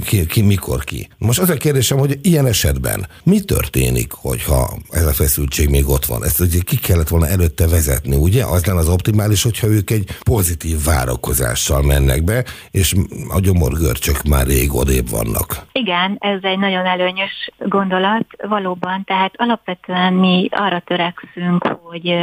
[0.00, 1.08] Ki, ki, mikor ki.
[1.18, 6.04] Most az a kérdésem, hogy ilyen esetben mi történik, hogyha ez a feszültség még ott
[6.04, 6.24] van?
[6.24, 8.44] Ezt ugye ki kellett volna előtte vezetni, ugye?
[8.44, 12.94] Az lenne az optimális, hogyha ők egy pozitív várakozással mennek be, és
[13.28, 15.66] a gyomorgörcsök már rég odébb vannak.
[15.72, 22.14] Igen, ez egy nagyon előnyös gondolat, valóban, tehát alapvetően mi arra törekszünk, hogy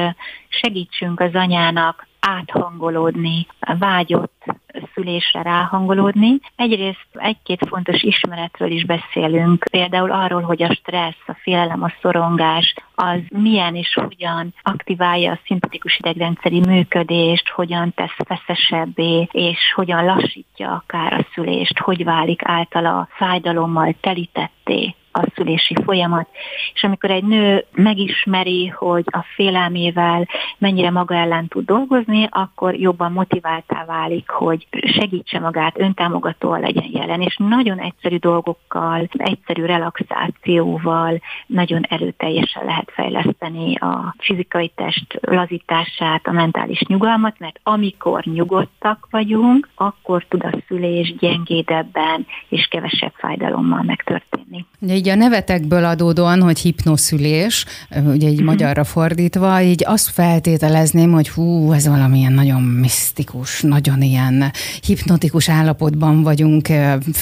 [0.50, 3.48] segítsünk az anyának áthangolódni,
[3.80, 4.46] vágyott
[4.94, 6.40] szülésre ráhangolódni.
[6.56, 12.74] Egyrészt egy-két fontos ismeretről is beszélünk, például arról, hogy a stressz, a félelem, a szorongás,
[12.96, 20.72] az milyen és hogyan aktiválja a szimpatikus idegrendszeri működést, hogyan tesz feszesebbé, és hogyan lassítja
[20.72, 26.28] akár a szülést, hogy válik általa fájdalommal telítetté a szülési folyamat,
[26.74, 30.28] és amikor egy nő megismeri, hogy a félelmével
[30.58, 37.22] mennyire maga ellen tud dolgozni, akkor jobban motiváltá válik, hogy segítse magát, öntámogatóan legyen jelen,
[37.22, 46.32] és nagyon egyszerű dolgokkal, egyszerű relaxációval nagyon erőteljesen lehet fejleszteni a fizikai test lazítását, a
[46.32, 54.66] mentális nyugalmat, mert amikor nyugodtak vagyunk, akkor tud a szülés gyengédebben és kevesebb fájdalommal megtörténni.
[54.82, 57.66] Ugye így a nevetekből adódóan, hogy hipnoszülés,
[58.06, 64.52] ugye így magyarra fordítva, így azt feltételezném, hogy hú, ez valamilyen nagyon misztikus, nagyon ilyen
[64.86, 66.70] hipnotikus állapotban vagyunk,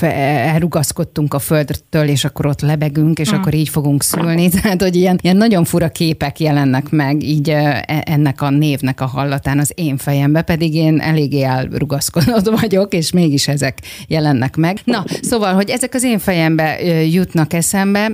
[0.02, 4.50] elrugaszkodtunk a földtől, és akkor ott lebegünk, és akkor így fogunk szülni.
[4.62, 9.06] Tehát, hogy ilyen, ilyen nagyon fura képek jelennek meg így e- ennek a névnek a
[9.06, 14.80] hallatán az én fejembe, pedig én eléggé elrugaszkodott vagyok, és mégis ezek jelennek meg.
[14.84, 18.12] Na, szóval, hogy ezek az én fejembe jutnak eszembe,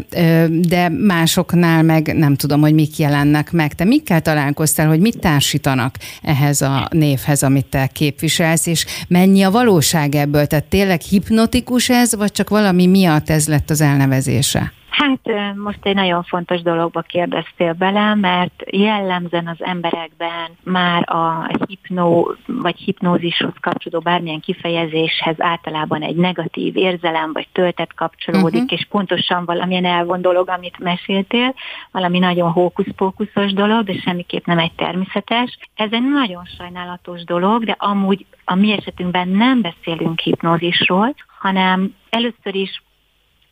[0.50, 3.74] de másoknál meg nem tudom, hogy mik jelennek meg.
[3.74, 9.52] Te mikkel találkoztál, hogy mit társítanak ehhez a névhez, amit te képviselsz, és mennyi a
[9.52, 10.46] valóság ebből?
[10.46, 14.72] Tehát tényleg hipnotikus ez, vagy csak valami miatt ez lett az elnevezése?
[14.94, 15.20] Hát
[15.56, 22.78] most egy nagyon fontos dologba kérdeztél bele, mert jellemzően az emberekben már a hipnó vagy
[22.78, 28.80] hipnózishoz kapcsolódó bármilyen kifejezéshez általában egy negatív érzelem vagy töltet kapcsolódik, uh-huh.
[28.80, 31.54] és pontosan valamilyen elvon dolog, amit meséltél,
[31.92, 35.58] valami nagyon hókusz-pókuszos dolog, de semmiképp nem egy természetes.
[35.76, 42.56] Ez egy nagyon sajnálatos dolog, de amúgy a mi esetünkben nem beszélünk hipnózisról, hanem először
[42.56, 42.82] is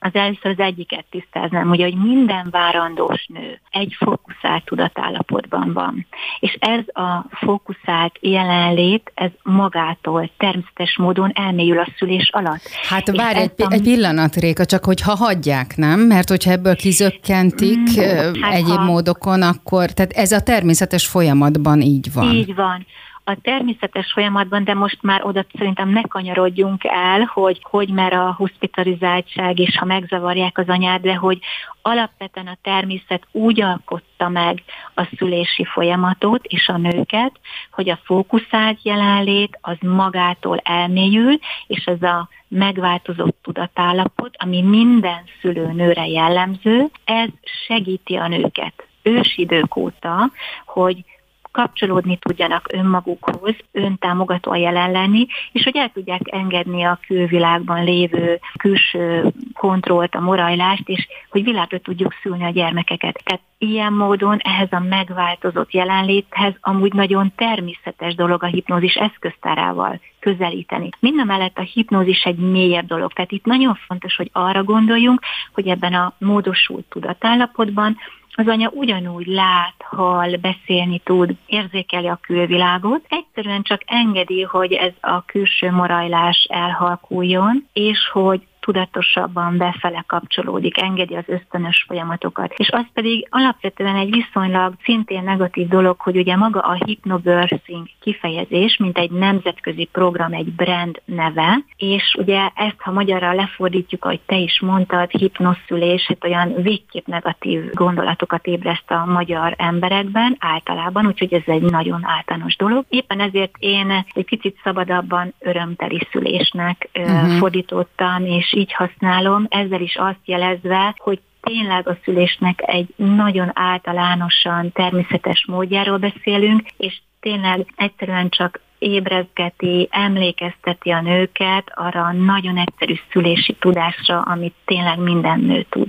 [0.04, 6.08] az először az egyiket tisztáznám, ugye, hogy minden várandós nő egy fókuszált tudatállapotban van.
[6.40, 12.70] És ez a fókuszált jelenlét, ez magától természetes módon elmélyül a szülés alatt.
[12.90, 13.72] Hát várj egy, a...
[13.72, 16.00] egy pillanat, Réka, csak hogyha hagyják, nem?
[16.00, 18.84] Mert hogyha ebből kizökkentik mm, hát egyéb ha...
[18.84, 22.34] módokon, akkor, tehát ez a természetes folyamatban így van.
[22.34, 22.86] Így van
[23.32, 28.34] a természetes folyamatban, de most már oda szerintem ne kanyarodjunk el, hogy hogy mer a
[28.38, 31.40] hospitalizáltság, és ha megzavarják az anyát, de hogy
[31.82, 34.64] alapvetően a természet úgy alkotta meg
[34.96, 37.32] a szülési folyamatot és a nőket,
[37.72, 46.08] hogy a fókuszált jelenlét az magától elmélyül, és ez a megváltozott tudatállapot, ami minden szülőnőre
[46.08, 47.30] jellemző, ez
[47.68, 48.86] segíti a nőket.
[49.04, 50.32] Ősidők óta,
[50.66, 51.04] hogy
[51.52, 59.32] kapcsolódni tudjanak önmagukhoz, öntámogatóan jelen lenni, és hogy el tudják engedni a külvilágban lévő külső
[59.54, 63.22] kontrollt, a morajlást, és hogy világra tudjuk szülni a gyermekeket.
[63.24, 70.90] Tehát ilyen módon ehhez a megváltozott jelenléthez amúgy nagyon természetes dolog a hipnózis eszköztárával közelíteni.
[71.00, 75.20] Minden mellett a hipnózis egy mélyebb dolog, tehát itt nagyon fontos, hogy arra gondoljunk,
[75.54, 77.98] hogy ebben a módosult tudatállapotban
[78.34, 84.94] az anya ugyanúgy lát, hall, beszélni tud, érzékeli a külvilágot, egyszerűen csak engedi, hogy ez
[85.02, 92.54] a külső morajlás elhalkuljon, és hogy tudatosabban befele kapcsolódik, engedi az ösztönös folyamatokat.
[92.54, 98.78] És az pedig alapvetően egy viszonylag szintén negatív dolog, hogy ugye maga a hypnobirthing kifejezés,
[98.78, 104.36] mint egy nemzetközi program, egy brand neve, és ugye ezt, ha magyarra lefordítjuk, ahogy te
[104.36, 111.42] is mondtad, hipnoszülés, hát olyan végképp negatív gondolatokat ébreszt a magyar emberekben általában, úgyhogy ez
[111.46, 112.86] egy nagyon általános dolog.
[112.90, 117.38] Éppen ezért én egy kicsit szabadabban örömteli szülésnek uh-huh.
[117.38, 123.52] fordítottam, és és így használom, ezzel is azt jelezve, hogy tényleg a szülésnek egy nagyon
[123.54, 132.58] általánosan természetes módjáról beszélünk, és tényleg egyszerűen csak ébrezgeti, emlékezteti a nőket arra a nagyon
[132.58, 135.88] egyszerű szülési tudásra, amit tényleg minden nő tud.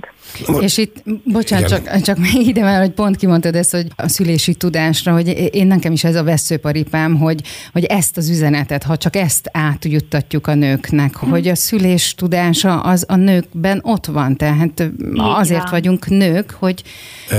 [0.61, 4.55] És itt, bocsánat, csak, csak még ide már, hogy pont kimondtad ezt, hogy a szülési
[4.55, 9.15] tudásra, hogy én nekem is ez a veszőparipám, hogy, hogy ezt az üzenetet, ha csak
[9.15, 11.29] ezt átjuttatjuk a nőknek, hmm.
[11.29, 15.71] hogy a szülés tudása az a nőkben ott van, tehát azért van.
[15.71, 16.83] vagyunk nők, hogy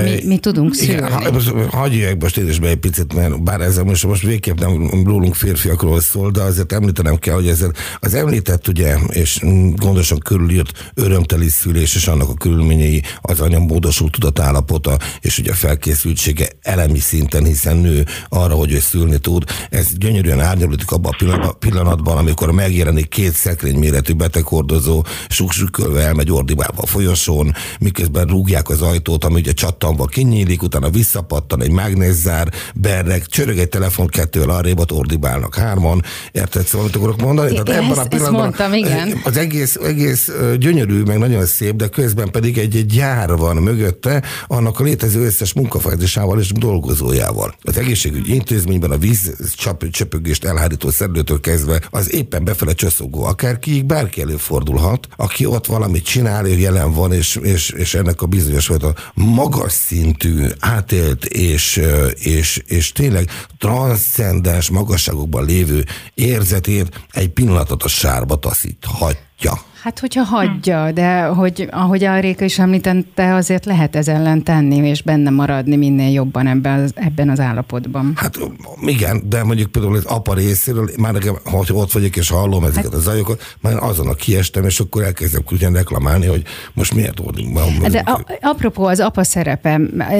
[0.03, 0.93] mi, mi tudunk szülni.
[0.93, 4.89] Igen, hagyjuk most én is be egy picit, mert bár ezzel most, most végképp nem
[5.05, 9.39] rólunk férfiakról szól, de azért említenem kell, hogy ezzel az említett ugye, és
[9.75, 15.55] gondosan körülírt örömteli szülés és annak a körülményei az anya módosult tudatállapota, és ugye a
[15.55, 19.43] felkészültsége elemi szinten, hiszen nő arra, hogy ő szülni tud.
[19.69, 26.81] Ez gyönyörűen árnyalódik abban a pillanatban, amikor megjelenik két szekrény méretű beteghordozó, suksukölve elmegy ordibálva
[26.81, 33.25] a folyosón, miközben rúgják az ajtót, ami ugye csattanva kinyílik, utána visszapattan egy mágnezzár, berreg,
[33.25, 36.65] csörög egy telefon kettővel arrébb, ott ordibál állnak hárman, érted?
[36.65, 37.49] Szóval, amit akarok mondani?
[37.49, 39.21] Tehát ebben a pillanatban mondtam, igen.
[39.23, 44.23] az egész, egész gyönyörű, meg nagyon szép, de közben pedig egy, egy gyár van mögötte,
[44.47, 47.55] annak a létező összes munkafázisával és dolgozójával.
[47.61, 53.85] Az egészségügyi intézményben a víz csap, csöpögést elhárító szerdőtől kezdve az éppen befele csöszogó akárkiig
[53.85, 58.67] bárki előfordulhat, aki ott valamit csinál, és jelen van, és, és, és ennek a bizonyos
[58.67, 61.81] vagy a magas szintű, átélt és,
[62.13, 63.29] és, és tényleg
[63.65, 69.61] transzcendens magasságok országokban lévő érzetét egy pillanatot a sárba taszíthatja.
[69.85, 74.87] Hát, hogyha hagyja, de hogy, ahogy a Réka is említette, azért lehet ez ellen tenni,
[74.87, 78.13] és benne maradni minél jobban ebben az, ebben az állapotban.
[78.15, 78.39] Hát
[78.85, 82.83] igen, de mondjuk például az apa részéről, már nekem, ha ott vagyok és hallom ezeket
[82.83, 86.43] hát, a zajokat, már azon a kiestem, és akkor elkezdem ugyan reklamálni, hogy
[86.73, 87.89] most miért oldunk be.
[87.89, 89.79] De a, apropó az apa szerepe,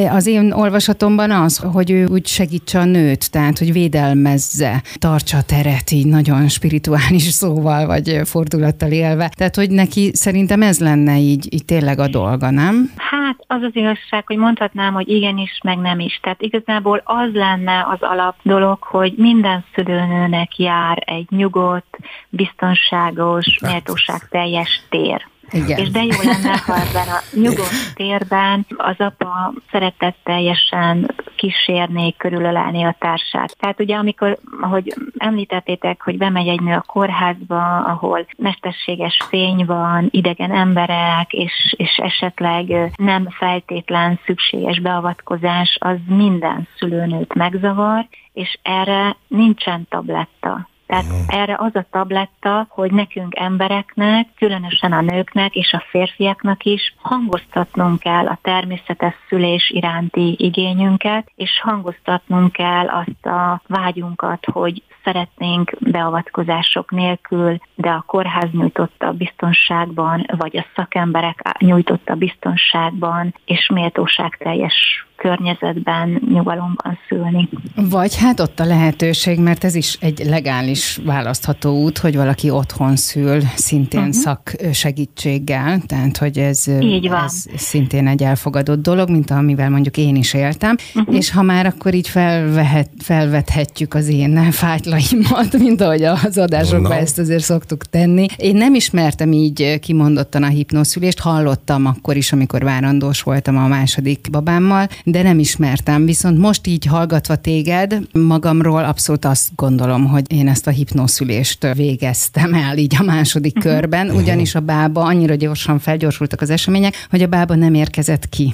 [0.10, 5.42] az én olvasatomban az, hogy ő úgy segítse a nőt, tehát hogy védelmezze, tartsa a
[5.42, 9.32] teret így nagyon spirituális szóval, vagy fordulattal élve.
[9.36, 12.92] Tehát tehát, hogy neki szerintem ez lenne így, így tényleg a dolga, nem?
[12.96, 16.20] Hát az az igazság, hogy mondhatnám, hogy igenis, meg nem is.
[16.22, 21.98] Tehát igazából az lenne az alap dolog, hogy minden szülőnőnek jár egy nyugodt,
[22.30, 25.28] biztonságos, méltóság teljes tér.
[25.52, 25.78] Igen.
[25.78, 32.96] És de jó lenne, ha ebben a nyugodt térben az apa szeretetteljesen kísérné, körülölelni a
[33.00, 33.56] társát.
[33.60, 40.08] Tehát ugye amikor, ahogy említettétek, hogy bemegy egy nő a kórházba, ahol mesterséges fény van,
[40.12, 49.16] idegen emberek, és, és esetleg nem feltétlen szükséges beavatkozás, az minden szülőnőt megzavar, és erre
[49.28, 50.68] nincsen tabletta.
[50.86, 56.96] Tehát erre az a tabletta, hogy nekünk embereknek, különösen a nőknek és a férfiaknak is
[56.98, 65.72] hangoztatnunk kell a természetes szülés iránti igényünket, és hangoztatnunk kell azt a vágyunkat, hogy szeretnénk
[65.80, 76.22] beavatkozások nélkül, de a kórház nyújtotta biztonságban, vagy a szakemberek nyújtotta biztonságban, és méltóságteljes környezetben,
[76.30, 77.50] nyugalomban szülni.
[77.76, 82.96] Vagy hát ott a lehetőség, mert ez is egy legális választható út, hogy valaki otthon
[82.96, 84.16] szül, szintén uh-huh.
[84.16, 87.24] szaksegítséggel, tehát hogy ez, Így van.
[87.24, 91.16] ez szintén egy elfogadott dolog, mint amivel mondjuk én is éltem, uh-huh.
[91.16, 96.98] és ha már akkor így felvehet, felvethetjük az én fájtlaimat, mint ahogy az adásokban Na.
[96.98, 98.26] ezt azért szoktuk tenni.
[98.38, 104.28] Én nem ismertem így kimondottan a hipnoszülést, hallottam akkor is, amikor várandós voltam a második
[104.32, 106.06] babámmal, de nem ismertem.
[106.06, 112.54] Viszont most így hallgatva téged, magamról abszolút azt gondolom, hogy én ezt a hipnoszülést végeztem
[112.54, 113.72] el így a második uh-huh.
[113.72, 118.54] körben, ugyanis a bába annyira gyorsan felgyorsultak az események, hogy a bába nem érkezett ki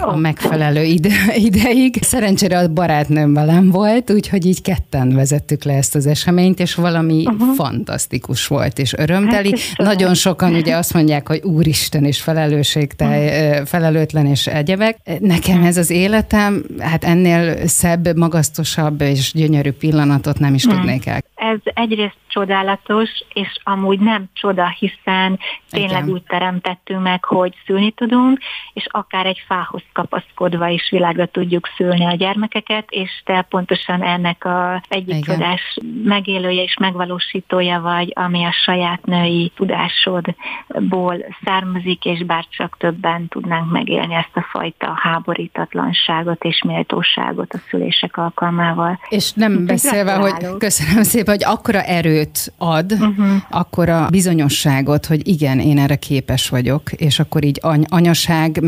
[0.00, 1.10] a megfelelő ide,
[1.48, 2.02] ideig.
[2.02, 7.24] Szerencsére a barátnőm velem volt, úgyhogy így ketten vezettük le ezt az eseményt, és valami
[7.26, 7.54] uh-huh.
[7.54, 9.50] fantasztikus volt, és örömteli.
[9.50, 9.86] Hát.
[9.86, 14.96] Nagyon sokan ugye azt mondják, hogy úristen, és felelősségtel, felelőtlen, és egyebek.
[15.20, 21.22] Nekem ez az életem, hát ennél szebb, magasztosabb és gyönyörű pillanatot nem is tudnék el.
[21.34, 25.38] Ez egyrészt csodálatos, és amúgy nem csoda, hiszen
[25.70, 26.14] tényleg Igen.
[26.14, 28.38] úgy teremtettünk meg, hogy szülni tudunk,
[28.72, 34.44] és akár egy fához kapaszkodva is világra tudjuk szülni a gyermekeket, és te pontosan ennek
[34.44, 35.22] a egyik Igen.
[35.22, 43.70] csodás megélője és megvalósítója vagy, ami a saját női tudásodból származik, és bárcsak többen tudnánk
[43.70, 49.00] megélni ezt a fajta háborítatlanságot és méltóságot a szülések alkalmával.
[49.08, 53.26] És nem Úgyhogy beszélve, hogy köszönöm szépen, hogy akkora erőt ad, uh-huh.
[53.50, 58.58] akkora bizonyosságot, hogy igen, én erre képes vagyok, és akkor így any- anyaság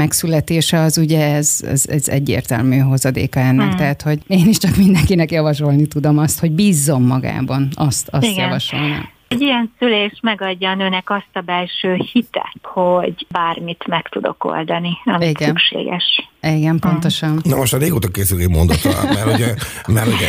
[0.57, 3.79] megszületése az ugye ez, ez, ez egyértelmű hozadéka ennek, uh-huh.
[3.79, 8.45] tehát hogy én is csak mindenkinek javasolni tudom azt, hogy bízzon magában, azt, azt Igen.
[8.45, 9.09] javasolnám.
[9.29, 14.91] Egy ilyen szülés megadja a nőnek azt a belső hitet, hogy bármit meg tudok oldani,
[15.05, 15.49] amit Igen.
[15.49, 16.31] szükséges.
[16.43, 17.41] Igen, pontosan.
[17.43, 19.55] Na most a régóta készül egy mondatra, mert ugye,
[19.87, 20.29] mert ugye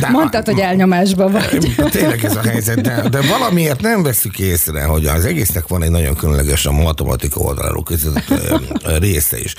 [0.00, 1.74] de, Mondtad, hogy elnyomásban vagy.
[1.90, 5.90] Tényleg ez a helyzet, de, de valamiért nem veszük észre, hogy az egésznek van egy
[5.90, 8.24] nagyon különleges a matematika oldaláról között
[8.98, 9.54] része is.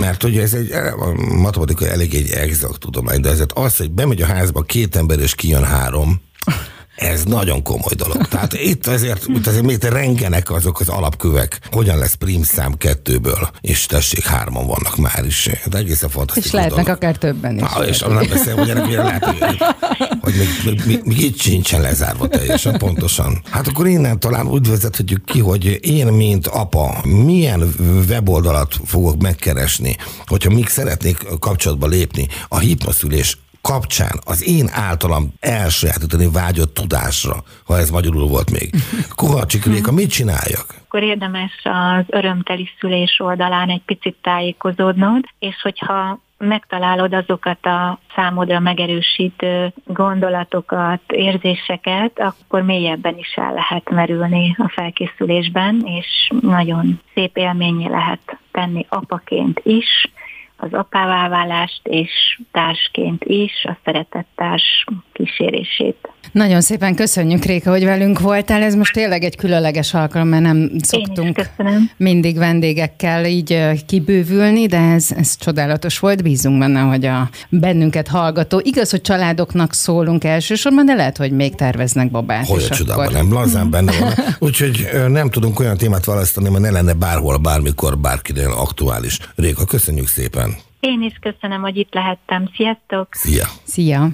[0.00, 4.22] Mert ugye ez egy, a matematika elég egy exakt tudomány, de ezért az, hogy bemegy
[4.22, 6.20] a házba két ember és kijön három,
[6.96, 8.28] ez nagyon komoly dolog.
[8.28, 13.50] Tehát itt azért, itt azért még rengenek azok az alapkövek, hogyan lesz prim szám kettőből,
[13.60, 15.50] és tessék, hárman vannak már is.
[15.66, 17.02] De egészen fantasztikus És lehetnek dolog.
[17.02, 17.60] akár többen is.
[17.60, 19.38] Na, és nem beszél, hogy ennek lehet, hogy,
[20.20, 23.42] hogy még, még, még, még itt sincsen lezárva teljesen pontosan.
[23.50, 27.74] Hát akkor innen talán úgy vezethetjük ki, hogy én, mint apa, milyen
[28.08, 33.38] weboldalat fogok megkeresni, hogyha még szeretnék kapcsolatba lépni a hipnoszülés
[33.70, 37.34] kapcsán az én általam elsajátítani vágyott tudásra,
[37.66, 38.70] ha ez magyarul volt még.
[39.20, 40.66] Kovacsik Réka, mit csináljak?
[40.84, 48.60] Akkor érdemes az örömteli szülés oldalán egy picit tájékozódnod, és hogyha megtalálod azokat a számodra
[48.60, 57.86] megerősítő gondolatokat, érzéseket, akkor mélyebben is el lehet merülni a felkészülésben, és nagyon szép élményé
[57.86, 60.12] lehet tenni apaként is,
[60.56, 64.84] az apává válást, és társként is a szeretett társ
[65.14, 65.96] kísérését.
[66.32, 68.62] Nagyon szépen köszönjük, Réka, hogy velünk voltál.
[68.62, 71.50] Ez most tényleg egy különleges alkalom, mert nem szoktunk
[71.96, 76.22] mindig vendégekkel így kibővülni, de ez, ez csodálatos volt.
[76.22, 81.54] Bízunk benne, hogy a bennünket hallgató, igaz, hogy családoknak szólunk elsősorban, de lehet, hogy még
[81.54, 82.46] terveznek babát.
[82.46, 84.12] Hogy a csodában akkor- nem, lazán benne van.
[84.38, 89.18] Úgyhogy nem tudunk olyan témát választani, mert ne lenne bárhol, bármikor, bárkinél aktuális.
[89.36, 90.54] Réka, köszönjük szépen.
[90.80, 92.50] Én is köszönöm, hogy itt lehettem.
[92.56, 93.08] Sziasztok!
[93.10, 93.46] Szia!
[93.64, 94.08] Szia!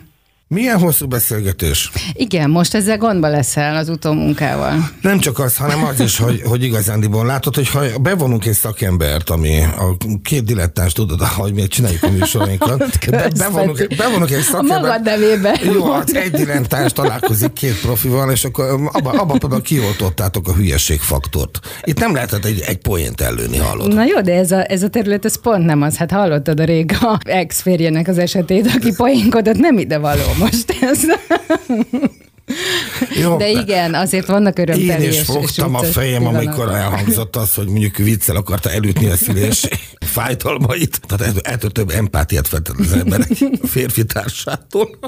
[0.55, 1.91] Milyen hosszú beszélgetés?
[2.13, 4.91] Igen, most ezzel gondba leszel az utómunkával.
[5.01, 9.31] Nem csak az, hanem az is, hogy, hogy igazándiból látod, hogy ha bevonunk egy szakembert,
[9.31, 12.79] ami a két dilettáns tudod, hogy mi csináljuk a műsorainkat,
[13.11, 14.81] be, bevonunk, bevonunk egy szakembert.
[14.81, 15.61] Magad nevébe.
[15.63, 21.59] Jó, hát egy dilettáns találkozik két profival, és akkor abban abba például kioltottátok a hülyességfaktort.
[21.83, 23.95] Itt nem lehetett egy, egy poént előni, hallod?
[23.95, 25.97] Na jó, de ez a, ez a terület, ez pont nem az.
[25.97, 31.01] Hát hallottad a Réga ex-férjének az esetét, aki poénkodott, nem ide való most ez.
[33.21, 36.49] Jó, De igen, azért vannak örömteli Én is fogtam a fejem, pillanatok.
[36.53, 39.69] amikor elhangzott az, hogy mondjuk viccel akarta elütni a szülés
[40.15, 41.01] fájdalmait.
[41.07, 43.29] Tehát ettől, több empátiát feltett az emberek
[43.63, 44.99] a férfi társától.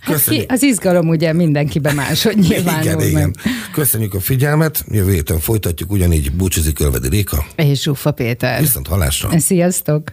[0.00, 0.46] Hát Köszönjük.
[0.46, 3.06] ki, az izgalom ugye mindenkiben máshogy nyilvánul igen, meg.
[3.06, 3.36] igen.
[3.72, 4.84] Köszönjük a figyelmet.
[4.88, 7.46] Jövő héten folytatjuk, ugyanígy búcsúzik Ölvedi Réka.
[7.56, 8.60] És Zsuffa Péter.
[8.60, 9.38] Viszont halásra.
[9.38, 10.12] Sziasztok!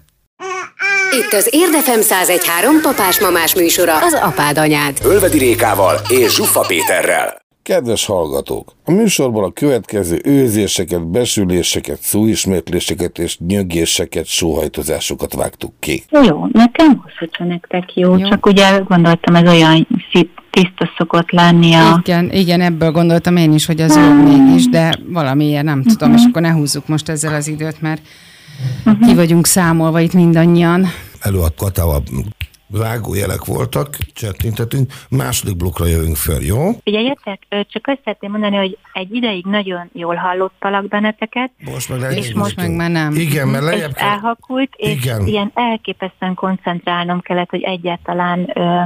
[1.12, 4.98] Itt az Érdefem 1013 papás-mamás műsora, az apád anyád.
[5.04, 7.42] Ölvedi Rékával és Zsuffa Péterrel.
[7.64, 8.72] Kedves hallgatók!
[8.86, 16.04] A műsorban a következő őzéseket, besüléseket, szóismétléseket és nyögéseket, sóhajtozásokat vágtuk ki.
[16.10, 18.18] Jó, nekem hosszú csak nektek jó, Jó.
[18.18, 22.02] jó, csak ugye gondoltam, ez olyan szit, tiszta szokott lenni a...
[22.06, 26.22] Igen, igen, ebből gondoltam én is, hogy az jobb mégis, de valamiért nem tudom, és
[26.30, 28.02] akkor ne húzzuk most ezzel az időt, mert
[29.06, 30.88] ki vagyunk számolva itt mindannyian.
[31.20, 32.04] Előadt Katával
[32.68, 36.72] vágójelek voltak, csettintetünk, második blokkra jövünk föl, jó?
[36.84, 42.34] Figyeljetek, csak azt szeretném mondani, hogy egy ideig nagyon jól hallottalak benneteket, Most meg És
[42.34, 43.16] most meg már nem.
[43.16, 44.08] Igen, mert és lejjebb kell.
[44.08, 45.28] elhakult, és Igen.
[45.28, 48.52] ilyen elképesztően koncentrálnom kellett, hogy egyáltalán...
[48.54, 48.82] Ö,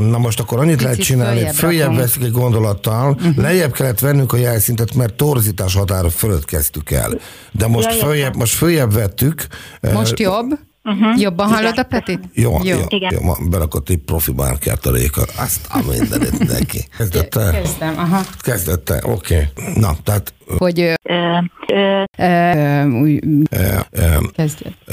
[0.00, 3.36] Na most akkor annyit lehet csinálni, följebb följebb veszik egy gondolattal, uh-huh.
[3.36, 7.10] lejjebb kellett vennünk a jelszintet, mert torzítás határa fölött kezdtük el.
[7.52, 9.46] De most Ja, följebb, most följebb vettük.
[9.92, 10.58] Most jobb?
[10.90, 11.20] Uh-huh.
[11.20, 12.20] Jobban hallod a Petit?
[12.32, 12.84] Jó, jó, Jó.
[12.88, 13.12] Igen.
[13.12, 15.22] jó ma berakott egy profi márkert a réka.
[15.36, 16.84] Azt a mindenit neki.
[16.96, 17.50] Kezdette?
[17.50, 18.20] Kezdem, aha.
[18.40, 19.48] Kezdette, oké.
[19.54, 19.72] Okay.
[19.74, 20.92] Na, tehát Hogy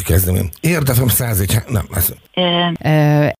[0.06, 0.50] kezdem én.
[0.62, 2.14] Érdefem 101, nem, ez.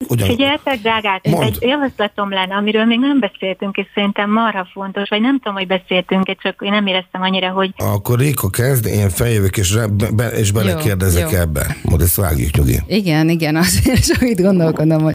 [0.08, 5.38] Figyeljetek, drágák, egy javaslatom lenne, amiről még nem beszéltünk, és szerintem marha fontos, vagy nem
[5.38, 9.78] tudom, hogy beszéltünk, csak én nem éreztem annyira, hogy Akkor Réka kezd, én feljövök és,
[10.16, 11.76] be, és belekérdezek ebbe.
[11.84, 12.80] Majd ezt vágjuk nyugi.
[12.88, 15.15] igen, igen, azért csak itt gondolkodom, hogy